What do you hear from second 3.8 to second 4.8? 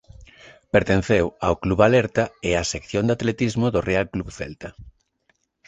Real Club Celta.